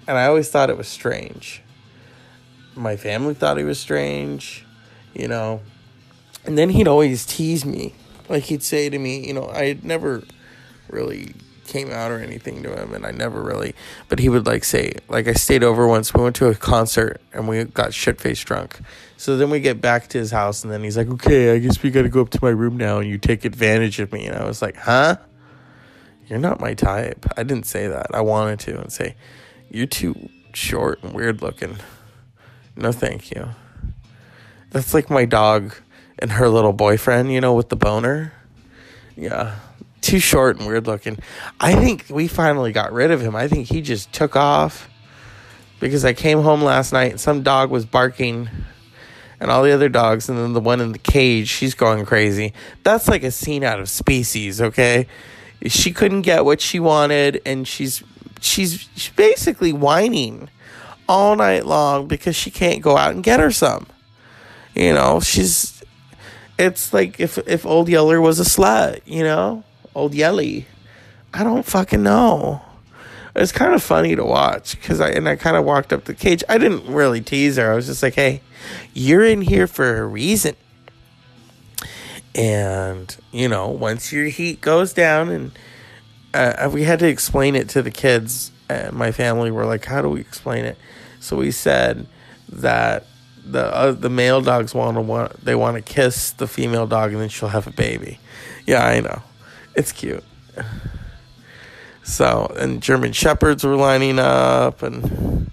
[0.07, 1.62] And i always thought it was strange.
[2.74, 4.64] My family thought he was strange
[5.14, 5.61] you know?
[6.44, 7.94] And then he'd always tease me.
[8.29, 10.22] Like he'd say to me you know i had never
[10.88, 11.35] really
[11.68, 13.74] came out or anything to him and I never really
[14.09, 17.20] but he would like say like I stayed over once we went to a concert
[17.33, 18.81] and we got shit faced drunk.
[19.16, 21.83] So then we get back to his house and then he's like, "Okay, I guess
[21.83, 24.26] we got to go up to my room now and you take advantage of me."
[24.26, 25.16] And I was like, "Huh?
[26.28, 28.07] You're not my type." I didn't say that.
[28.14, 29.16] I wanted to and say,
[29.70, 31.78] "You're too short and weird looking."
[32.76, 33.48] No, thank you.
[34.70, 35.74] That's like my dog
[36.20, 38.33] and her little boyfriend, you know, with the boner.
[39.16, 39.57] Yeah.
[40.09, 41.18] Too short and weird looking.
[41.61, 43.37] I think we finally got rid of him.
[43.37, 44.88] I think he just took off
[45.81, 48.49] because I came home last night and some dog was barking
[49.38, 52.55] and all the other dogs and then the one in the cage, she's going crazy.
[52.85, 55.09] That's like a scene out of species, okay?
[55.66, 58.03] She couldn't get what she wanted and she's
[58.40, 60.49] she's, she's basically whining
[61.07, 63.87] all night long because she can't go out and get her some.
[64.75, 65.83] You know, she's
[66.59, 69.64] it's like if if old Yeller was a slut, you know?
[69.98, 70.66] Old Yelly.
[71.34, 72.62] I don't fucking know.
[73.34, 76.14] It's kind of funny to watch because I and I kind of walked up the
[76.14, 76.44] cage.
[76.48, 77.72] I didn't really tease her.
[77.72, 78.40] I was just like, "Hey,
[78.94, 80.54] you're in here for a reason."
[82.34, 85.52] And you know, once your heat goes down, and
[86.32, 88.52] uh, we had to explain it to the kids.
[88.68, 90.78] And my family were like, "How do we explain it?"
[91.18, 92.06] So we said
[92.48, 93.04] that
[93.44, 97.12] the uh, the male dogs want to want they want to kiss the female dog
[97.12, 98.20] and then she'll have a baby.
[98.64, 99.22] Yeah, I know.
[99.78, 100.24] It's cute.
[102.02, 105.52] So, and German shepherds were lining up and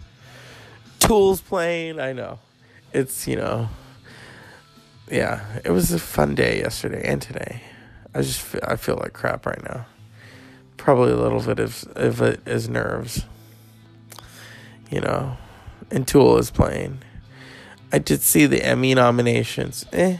[0.97, 1.99] tools playing.
[1.99, 2.39] I know.
[2.91, 3.69] It's, you know,
[5.11, 7.61] yeah, it was a fun day yesterday and today.
[8.15, 9.85] I just feel, I feel like crap right now.
[10.75, 13.25] Probably a little bit of, of it is nerves.
[14.89, 15.37] You know,
[15.91, 16.97] and Tool is playing.
[17.91, 19.85] I did see the Emmy nominations.
[19.93, 20.17] Eh.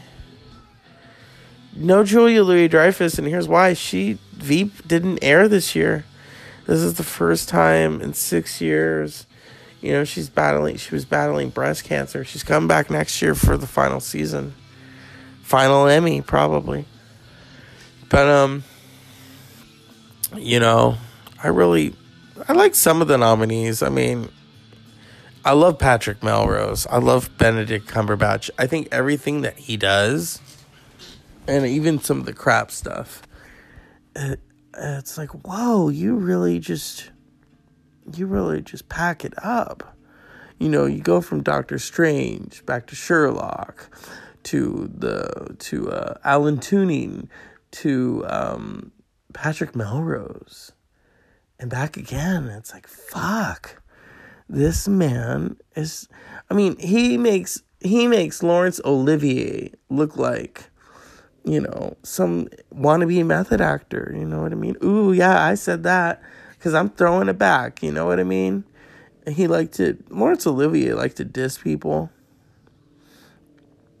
[1.76, 3.74] No Julia Louis Dreyfus, and here's why.
[3.74, 6.04] She Veep didn't air this year.
[6.66, 9.26] This is the first time in six years.
[9.80, 12.24] You know, she's battling she was battling breast cancer.
[12.24, 14.54] She's coming back next year for the final season.
[15.42, 16.86] Final Emmy, probably.
[18.08, 18.64] But um
[20.36, 20.96] you know,
[21.42, 21.94] I really
[22.48, 23.82] I like some of the nominees.
[23.82, 24.28] I mean,
[25.44, 26.86] I love Patrick Melrose.
[26.88, 28.50] I love Benedict Cumberbatch.
[28.58, 30.40] I think everything that he does,
[31.48, 33.22] and even some of the crap stuff,
[34.14, 34.40] it,
[34.76, 37.10] it's like, whoa, you really just,
[38.14, 39.96] you really just pack it up.
[40.58, 43.90] You know, you go from Doctor Strange back to Sherlock,
[44.44, 47.28] to the to uh, Alan Turing,
[47.72, 48.92] to um,
[49.34, 50.72] Patrick Melrose,
[51.58, 52.46] and back again.
[52.46, 53.82] It's like fuck
[54.48, 56.08] this man is
[56.48, 60.70] I mean, he makes he makes Laurence Olivier look like
[61.46, 64.76] you know, some wannabe method actor, you know what I mean?
[64.82, 66.20] Ooh, yeah, I said that
[66.60, 68.64] cuz I'm throwing it back, you know what I mean?
[69.26, 72.10] He liked to Laurence Olivier liked to diss people.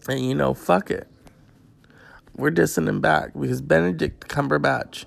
[0.08, 1.08] And you know, fuck it.
[2.36, 5.06] We're dissing him back because Benedict Cumberbatch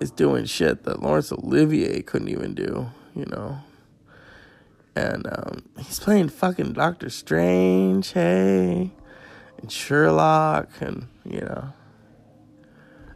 [0.00, 3.60] is doing shit that Laurence Olivier couldn't even do, you know
[4.96, 8.90] and um, he's playing fucking Doctor Strange, hey,
[9.58, 11.72] and Sherlock, and you know,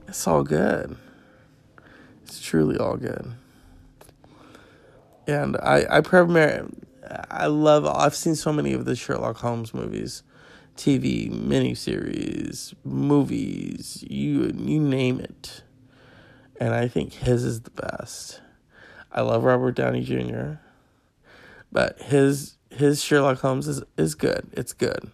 [0.08, 0.96] it's all good.
[2.22, 3.32] It's truly all good.
[5.26, 6.72] And I, I primarily,
[7.30, 7.86] I love.
[7.86, 10.22] I've seen so many of the Sherlock Holmes movies,
[10.76, 15.62] TV miniseries, movies, you you name it.
[16.58, 18.40] And I think his is the best.
[19.12, 20.54] I love Robert Downey Jr.
[21.72, 24.48] But his his Sherlock Holmes is, is good.
[24.52, 25.10] It's good.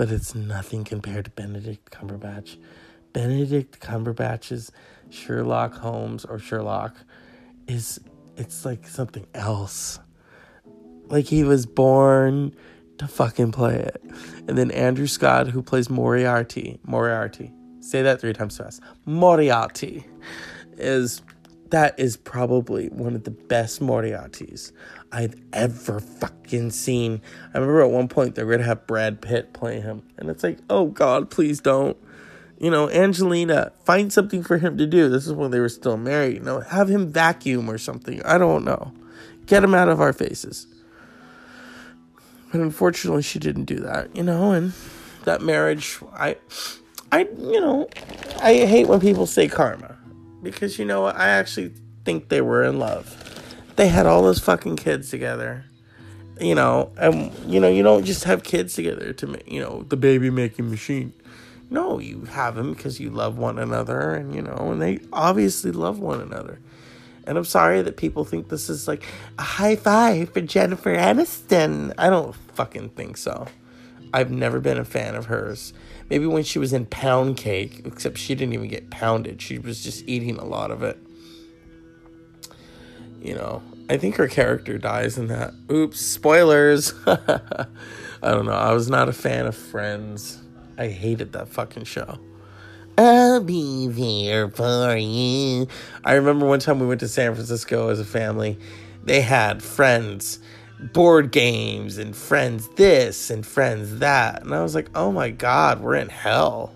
[0.00, 2.56] But it's nothing compared to Benedict Cumberbatch.
[3.12, 4.72] Benedict Cumberbatch's
[5.10, 6.96] Sherlock Holmes or Sherlock
[7.68, 8.00] is
[8.34, 9.98] it's like something else.
[11.08, 12.56] Like he was born
[12.96, 14.02] to fucking play it.
[14.48, 18.80] And then Andrew Scott, who plays Moriarty, Moriarty, say that three times fast.
[19.04, 20.06] Moriarty
[20.78, 21.20] is
[21.68, 24.72] that is probably one of the best Moriartys
[25.12, 27.20] I've ever fucking seen.
[27.52, 30.58] I remember at one point they're gonna have Brad Pitt play him, and it's like,
[30.68, 31.96] oh God, please don't.
[32.58, 35.08] You know, Angelina, find something for him to do.
[35.08, 36.34] This is when they were still married.
[36.34, 38.22] You know, have him vacuum or something.
[38.24, 38.92] I don't know.
[39.46, 40.66] Get him out of our faces.
[42.52, 44.14] But unfortunately, she didn't do that.
[44.14, 44.74] You know, and
[45.24, 46.36] that marriage, I,
[47.10, 47.88] I, you know,
[48.42, 49.96] I hate when people say karma
[50.42, 51.06] because you know?
[51.06, 51.72] I actually
[52.04, 53.29] think they were in love.
[53.80, 55.64] They had all those fucking kids together.
[56.38, 59.86] You know, and you know, you don't just have kids together to make, you know,
[59.88, 61.14] the baby making machine.
[61.70, 65.72] No, you have them because you love one another and you know, and they obviously
[65.72, 66.58] love one another.
[67.24, 69.02] And I'm sorry that people think this is like
[69.38, 71.94] a high five for Jennifer Aniston.
[71.96, 73.46] I don't fucking think so.
[74.12, 75.72] I've never been a fan of hers.
[76.10, 79.40] Maybe when she was in Pound Cake, except she didn't even get pounded.
[79.40, 80.98] She was just eating a lot of it.
[83.22, 85.52] You know, I think her character dies in that.
[85.68, 86.94] Oops, spoilers.
[87.08, 87.66] I
[88.22, 88.52] don't know.
[88.52, 90.40] I was not a fan of Friends.
[90.78, 92.20] I hated that fucking show.
[92.96, 95.66] I'll be there for you.
[96.04, 98.60] I remember one time we went to San Francisco as a family.
[99.02, 100.38] They had Friends
[100.92, 104.42] board games and Friends this and Friends that.
[104.42, 106.72] And I was like, oh my God, we're in hell.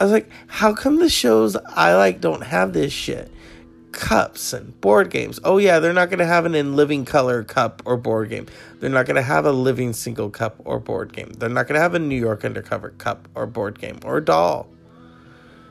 [0.00, 3.30] I was like, how come the shows I like don't have this shit?
[3.98, 5.40] Cups and board games.
[5.42, 8.46] Oh yeah, they're not going to have an in living color cup or board game.
[8.78, 11.32] They're not going to have a living single cup or board game.
[11.32, 14.68] They're not going to have a New York undercover cup or board game or doll.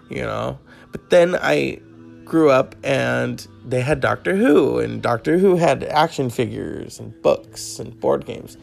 [0.10, 0.60] You know.
[0.92, 1.80] But then I
[2.26, 7.80] grew up and they had Doctor Who and Doctor Who had action figures and books
[7.80, 8.58] and board games.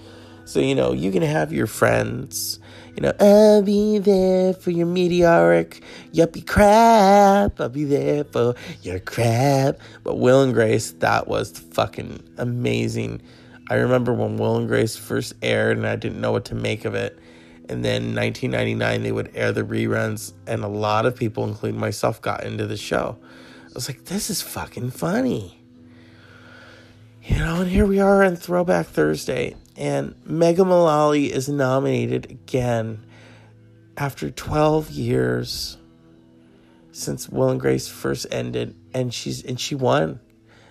[0.45, 2.59] So you know, you can have your friends
[2.97, 5.82] you know, I'll be there for your meteoric
[6.12, 7.61] yuppie crap.
[7.61, 9.78] I'll be there for your crap.
[10.05, 13.20] But Will and Grace, that was fucking amazing.
[13.68, 16.84] I remember when Will and Grace first aired and I didn't know what to make
[16.84, 17.18] of it.
[17.68, 22.20] And then 1999, they would air the reruns, and a lot of people, including myself,
[22.20, 23.16] got into the show.
[23.64, 25.59] I was like, this is fucking funny.
[27.22, 33.05] You know, and here we are on Throwback Thursday, and Megan Mullally is nominated again
[33.97, 35.79] after 12 years
[36.93, 40.20] since Will and Grace first ended, and she's and she won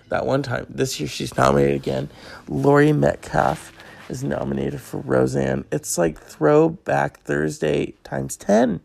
[0.08, 0.66] that one time.
[0.68, 2.08] This year she's nominated again.
[2.48, 3.72] Laurie Metcalf
[4.08, 5.64] is nominated for Roseanne.
[5.70, 8.80] It's like Throwback Thursday times 10.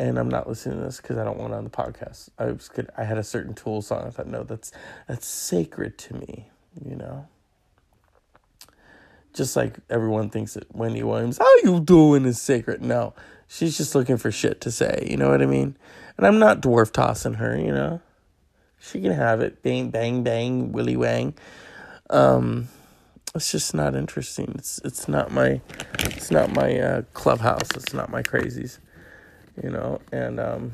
[0.00, 2.28] And I'm not listening to this because I don't want it on the podcast.
[2.38, 2.88] I was good.
[2.96, 4.06] I had a certain Tool song.
[4.06, 4.70] I thought, no, that's
[5.08, 6.50] that's sacred to me,
[6.84, 7.26] you know.
[9.38, 12.82] Just like everyone thinks that Wendy Williams, how you doing is sacred.
[12.82, 13.14] No,
[13.46, 15.06] she's just looking for shit to say.
[15.08, 15.76] You know what I mean?
[16.16, 17.56] And I'm not dwarf tossing her.
[17.56, 18.00] You know,
[18.80, 19.62] she can have it.
[19.62, 21.34] Bang, bang, bang, willy wang.
[22.10, 22.66] Um,
[23.32, 24.56] it's just not interesting.
[24.58, 25.60] It's it's not my
[26.00, 27.70] it's not my uh, clubhouse.
[27.76, 28.80] It's not my crazies.
[29.62, 30.72] You know, and um,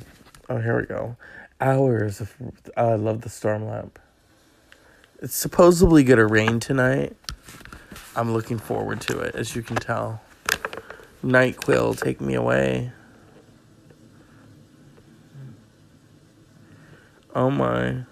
[0.48, 1.18] oh here we go.
[1.60, 2.34] Hours of
[2.78, 3.98] oh, I love the storm lamp.
[5.20, 7.14] It's supposedly gonna rain tonight.
[8.16, 10.20] I'm looking forward to it, as you can tell.
[11.24, 12.92] NyQuil, take me away.
[17.34, 18.04] Oh my.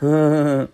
[0.02, 0.68] mm.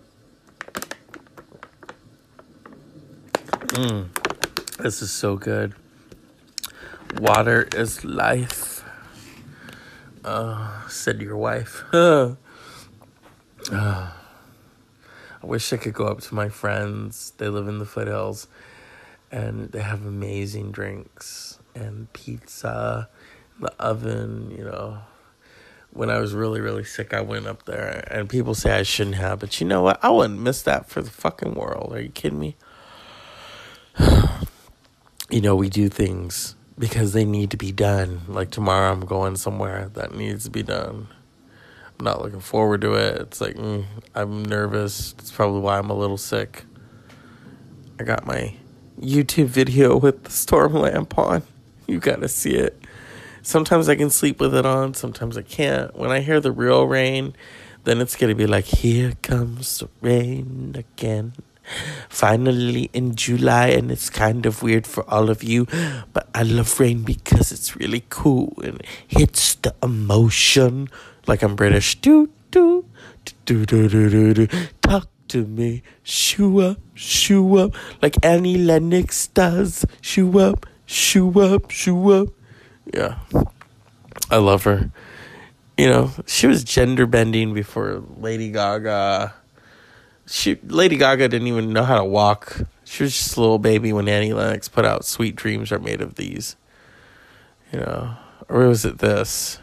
[4.79, 5.75] This is so good.
[7.19, 8.83] Water is life.
[10.25, 11.83] Uh, said your wife.
[11.93, 12.35] uh.
[15.43, 17.33] I wish I could go up to my friends.
[17.37, 18.47] They live in the foothills
[19.29, 23.09] and they have amazing drinks and pizza
[23.59, 24.99] the oven, you know.
[25.91, 29.17] When I was really, really sick, I went up there and people say I shouldn't
[29.17, 29.99] have, but you know what?
[30.03, 31.93] I wouldn't miss that for the fucking world.
[31.93, 32.55] Are you kidding me?
[35.29, 38.21] you know, we do things because they need to be done.
[38.27, 41.09] Like tomorrow, I'm going somewhere that needs to be done.
[42.03, 43.21] Not looking forward to it.
[43.21, 45.15] It's like mm, I'm nervous.
[45.19, 46.65] It's probably why I'm a little sick.
[47.97, 48.55] I got my
[48.99, 51.43] YouTube video with the storm lamp on.
[51.87, 52.77] You gotta see it.
[53.41, 55.95] Sometimes I can sleep with it on, sometimes I can't.
[55.97, 57.35] When I hear the real rain,
[57.85, 61.31] then it's gonna be like, here comes the rain again.
[62.09, 65.67] Finally in July, and it's kind of weird for all of you,
[66.11, 70.89] but I love rain because it's really cool and it hits the emotion
[71.27, 71.99] like I'm British.
[72.01, 72.85] Do do
[73.45, 74.47] do do do do do.
[74.81, 75.83] Talk to me.
[76.03, 79.85] Shoo up, shoo up, like Annie Lennox does.
[80.01, 82.29] Shoo up, shoo up, shoo up.
[82.93, 83.19] Yeah,
[84.29, 84.91] I love her.
[85.77, 89.33] You know, she was gender bending before Lady Gaga.
[90.27, 92.61] She Lady Gaga didn't even know how to walk.
[92.83, 96.01] She was just a little baby when Annie Lennox put out "Sweet Dreams Are Made
[96.01, 96.55] of These."
[97.71, 98.15] You know,
[98.49, 99.59] or was it this?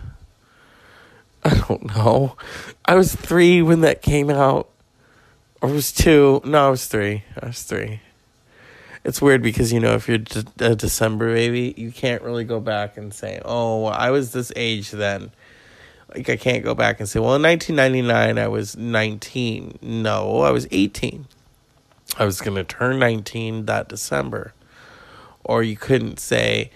[1.45, 2.37] I don't know.
[2.85, 4.69] I was three when that came out.
[5.63, 6.41] Or was two.
[6.45, 7.25] No, I was three.
[7.41, 8.01] I was three.
[9.05, 10.19] It's weird because, you know, if you're
[10.59, 14.91] a December baby, you can't really go back and say, oh, I was this age
[14.91, 15.31] then.
[16.15, 19.79] Like, I can't go back and say, well, in 1999, I was 19.
[19.81, 21.27] No, I was 18.
[22.19, 24.53] I was going to turn 19 that December.
[25.45, 26.71] Or you couldn't say,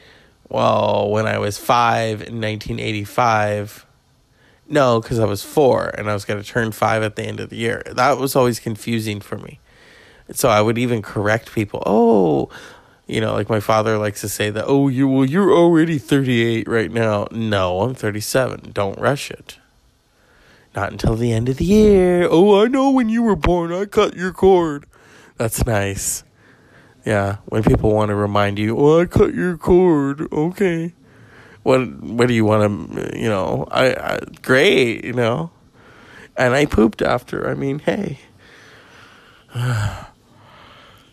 [0.49, 3.84] well, when I was five in 1985,
[4.69, 7.41] no, because I was four and I was going to turn five at the end
[7.41, 7.83] of the year.
[7.91, 9.61] That was always confusing for me.
[10.33, 11.83] So I would even correct people.
[11.85, 12.49] Oh,
[13.07, 14.65] you know, like my father likes to say that.
[14.67, 17.27] Oh, you well, you're already thirty eight right now.
[17.31, 18.71] No, I'm thirty seven.
[18.73, 19.59] Don't rush it.
[20.75, 22.27] Not until the end of the year.
[22.29, 24.87] Oh, I know when you were born, I cut your cord.
[25.37, 26.25] That's nice.
[27.05, 30.27] Yeah, when people want to remind you, oh, I cut your cord.
[30.33, 30.95] Okay.
[31.65, 35.51] What what do you want to, you know, I, I great, you know.
[36.37, 37.49] And I pooped after.
[37.49, 38.21] I mean, hey.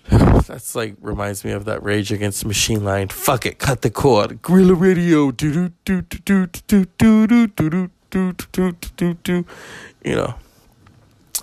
[0.10, 3.08] That's like reminds me of that Rage Against the Machine line.
[3.08, 4.42] Fuck it, cut the cord.
[4.42, 5.32] Guerrilla Radio.
[5.32, 9.46] Do do do do do do do do do do do do do.
[10.04, 10.36] You know,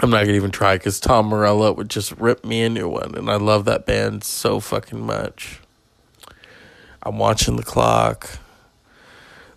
[0.01, 3.15] I'm not gonna even try because Tom Morello would just rip me a new one,
[3.15, 5.61] and I love that band so fucking much.
[7.03, 8.39] I'm watching the clock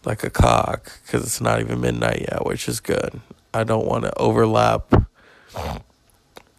[0.04, 3.20] like a cock because it's not even midnight yet, which is good.
[3.54, 4.94] I don't want to overlap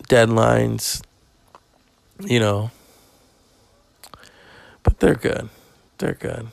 [0.09, 1.03] deadlines,
[2.21, 2.71] you know.
[4.83, 5.49] But they're good.
[5.99, 6.49] They're good.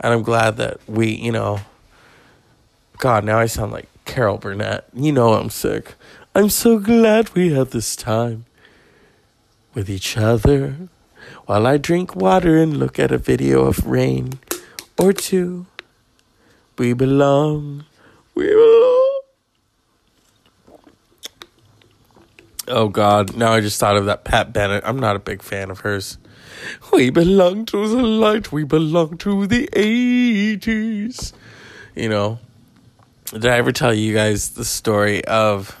[0.00, 1.60] And I'm glad that we, you know,
[2.98, 4.84] God, now I sound like Carol Burnett.
[4.92, 5.94] You know I'm sick.
[6.34, 8.44] I'm so glad we have this time
[9.74, 10.76] with each other
[11.46, 14.38] while I drink water and look at a video of rain
[14.98, 15.66] or two.
[16.76, 17.84] We belong.
[18.34, 19.20] We belong.
[22.68, 23.36] Oh God!
[23.36, 24.82] Now I just thought of that Pat Benatar.
[24.84, 26.18] I'm not a big fan of hers.
[26.92, 28.50] We belong to the light.
[28.50, 31.32] We belong to the '80s.
[31.94, 32.40] You know.
[33.30, 35.78] Did I ever tell you guys the story of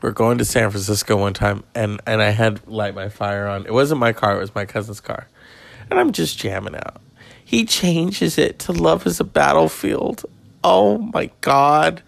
[0.00, 3.66] we're going to San Francisco one time and and I had light my fire on.
[3.66, 4.36] It wasn't my car.
[4.36, 5.28] It was my cousin's car,
[5.90, 7.00] and I'm just jamming out
[7.48, 10.26] he changes it to Love is a Battlefield.
[10.62, 12.02] Oh my God.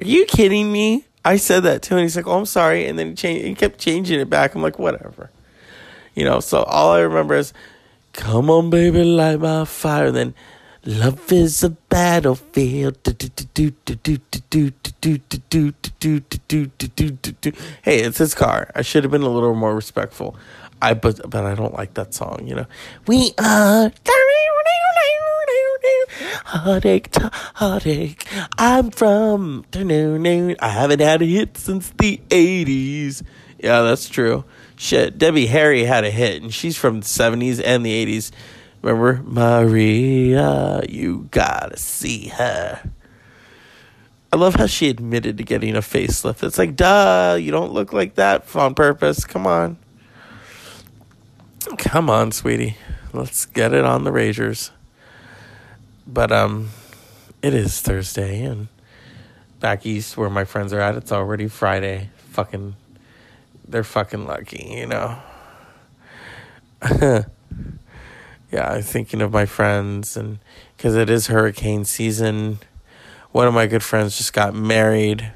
[0.00, 1.04] Are you kidding me?
[1.22, 2.86] I said that too, and He's like, oh, I'm sorry.
[2.86, 4.54] And then he, changed, he kept changing it back.
[4.54, 5.30] I'm like, whatever.
[6.14, 7.52] You know, so all I remember is,
[8.14, 10.06] come on, baby, light my fire.
[10.06, 10.34] And then,
[10.86, 12.96] love is a battlefield.
[17.82, 18.70] Hey, it's his car.
[18.74, 20.36] I should have been a little more respectful.
[20.82, 22.46] I but but I don't like that song.
[22.46, 22.66] You know,
[23.06, 23.92] we are
[26.44, 28.26] heartache to heartache.
[28.58, 33.22] I'm from I haven't had a hit since the eighties.
[33.58, 34.44] Yeah, that's true.
[34.76, 38.32] Shit, Debbie Harry had a hit, and she's from the seventies and the eighties.
[38.82, 42.82] Remember, Maria, you gotta see her.
[44.32, 46.42] I love how she admitted to getting a facelift.
[46.42, 49.24] It's like, duh, you don't look like that on purpose.
[49.24, 49.76] Come on.
[51.76, 52.76] Come on, sweetie.
[53.12, 54.70] Let's get it on the Ragers.
[56.06, 56.70] But um
[57.42, 58.68] it is Thursday and
[59.60, 62.08] back east where my friends are at, it's already Friday.
[62.30, 62.76] Fucking
[63.68, 65.18] they're fucking lucky, you know.
[67.00, 67.24] yeah,
[68.54, 70.38] I'm thinking of my friends and
[70.78, 72.60] cuz it is hurricane season.
[73.32, 75.30] One of my good friends just got married.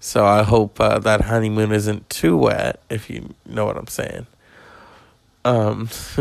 [0.00, 4.26] So I hope uh, that honeymoon isn't too wet if you know what I'm saying.
[5.44, 5.88] Um,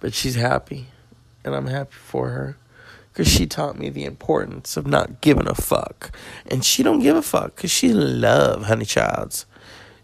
[0.00, 0.86] but she's happy,
[1.44, 2.56] and I'm happy for her
[3.12, 6.14] because she taught me the importance of not giving a fuck,
[6.46, 9.46] and she don't give a fuck because she love Honey Childs.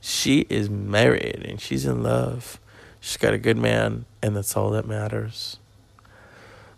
[0.01, 2.59] She is married and she's in love.
[3.01, 5.59] She's got a good man, and that's all that matters.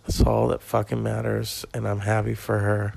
[0.02, 2.94] That's all that fucking matters, and I'm happy for her.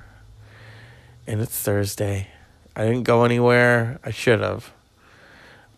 [1.26, 2.28] And it's Thursday.
[2.74, 4.00] I didn't go anywhere.
[4.04, 4.72] I should have.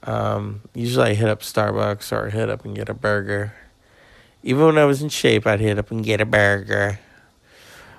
[0.03, 3.55] Um, usually I hit up Starbucks or hit up and get a burger.
[4.43, 6.99] Even when I was in shape, I'd hit up and get a burger.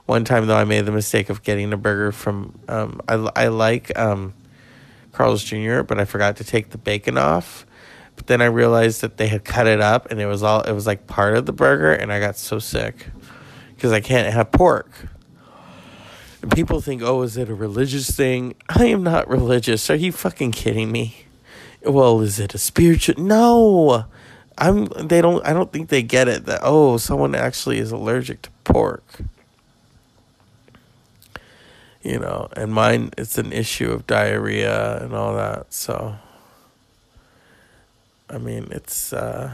[0.05, 2.59] One time though, I made the mistake of getting a burger from.
[2.67, 4.33] Um, I I like um,
[5.11, 7.65] Carl's Jr., but I forgot to take the bacon off.
[8.15, 10.73] But then I realized that they had cut it up, and it was all it
[10.73, 13.07] was like part of the burger, and I got so sick
[13.75, 14.91] because I can't have pork.
[16.41, 18.55] And people think, oh, is it a religious thing?
[18.67, 19.89] I am not religious.
[19.91, 21.25] Are you fucking kidding me?
[21.83, 23.21] Well, is it a spiritual?
[23.21, 24.05] No,
[24.57, 24.85] I'm.
[24.85, 25.45] They don't.
[25.45, 29.21] I don't think they get it that oh, someone actually is allergic to pork.
[32.03, 35.71] You know, and mine, it's an issue of diarrhea and all that.
[35.71, 36.15] So,
[38.27, 39.51] I mean, it's uh,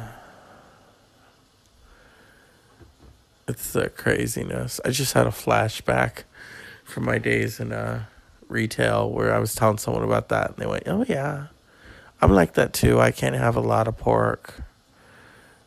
[3.48, 4.80] it's the craziness.
[4.86, 6.24] I just had a flashback
[6.86, 8.06] from my days in uh
[8.48, 11.48] retail where I was telling someone about that, and they went, "Oh yeah."
[12.22, 13.00] I'm like that too.
[13.00, 14.64] I can't have a lot of pork.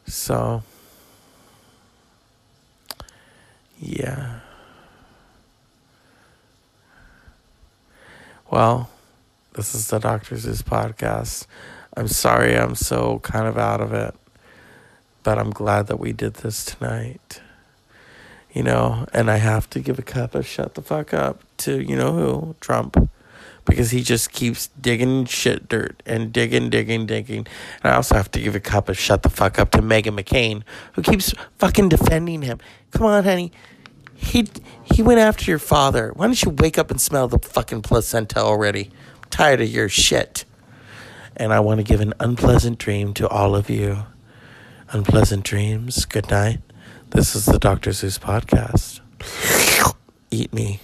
[0.07, 0.63] So,
[3.79, 4.41] yeah.
[8.51, 8.91] Well,
[9.55, 11.47] this is the Doctor Zeus podcast.
[11.97, 14.15] I'm sorry I'm so kind of out of it,
[15.23, 17.41] but I'm glad that we did this tonight.
[18.53, 21.81] you know, and I have to give a cup of shut the fuck up to,
[21.81, 22.57] you know who?
[22.61, 23.11] Trump.
[23.65, 27.47] Because he just keeps digging shit dirt and digging, digging, digging.
[27.83, 30.19] And I also have to give a cup of shut the fuck up to Meghan
[30.19, 30.63] McCain,
[30.95, 32.59] who keeps fucking defending him.
[32.91, 33.53] Come on, honey.
[34.15, 34.49] He
[34.85, 36.13] he went after your father.
[36.15, 38.91] Why don't you wake up and smell the fucking placenta already?
[39.23, 40.45] I'm tired of your shit.
[41.37, 44.05] And I want to give an unpleasant dream to all of you.
[44.91, 46.05] Unpleasant dreams.
[46.05, 46.61] Good night.
[47.11, 47.93] This is the Dr.
[47.93, 49.01] Zeus podcast.
[50.31, 50.81] Eat me.